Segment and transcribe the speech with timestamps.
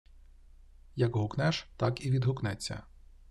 [0.95, 2.83] Як гукнеш, так і відгукнеться.